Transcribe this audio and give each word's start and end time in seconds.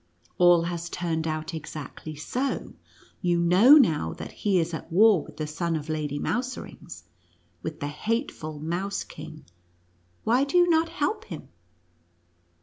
All 0.39 0.63
has 0.63 0.89
turned 0.89 1.27
out 1.27 1.53
exactly 1.53 2.15
so. 2.15 2.73
You 3.21 3.37
know 3.37 3.73
now 3.75 4.13
that 4.13 4.31
he 4.31 4.57
is 4.57 4.73
at 4.73 4.91
war 4.91 5.21
with 5.21 5.37
the 5.37 5.45
son 5.45 5.75
of 5.75 5.89
Lady 5.89 6.17
Mouserings— 6.17 7.03
with 7.61 7.81
the 7.81 7.87
hateful 7.89 8.57
Mouse 8.57 9.03
King. 9.03 9.45
Why 10.23 10.43
do 10.43 10.57
you 10.57 10.67
not 10.67 10.89
help 10.89 11.25
him?" 11.25 11.49